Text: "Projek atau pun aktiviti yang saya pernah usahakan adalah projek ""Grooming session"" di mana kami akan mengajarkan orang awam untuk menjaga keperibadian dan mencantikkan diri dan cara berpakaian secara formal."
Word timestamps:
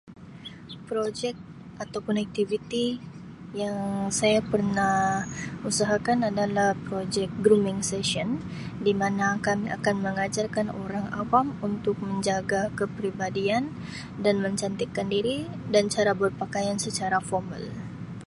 "Projek 0.89 1.35
atau 1.83 1.99
pun 2.05 2.15
aktiviti 2.25 2.85
yang 3.61 3.77
saya 4.19 4.39
pernah 4.51 4.95
usahakan 5.69 6.19
adalah 6.33 6.69
projek 6.87 7.29
""Grooming 7.45 7.79
session"" 7.91 8.29
di 8.85 8.93
mana 9.01 9.27
kami 9.45 9.67
akan 9.77 9.95
mengajarkan 10.05 10.67
orang 10.83 11.05
awam 11.21 11.47
untuk 11.67 11.95
menjaga 12.05 12.61
keperibadian 12.79 13.63
dan 14.23 14.35
mencantikkan 14.45 15.05
diri 15.15 15.37
dan 15.73 15.85
cara 15.93 16.11
berpakaian 16.21 16.77
secara 16.85 17.17
formal." 17.29 17.61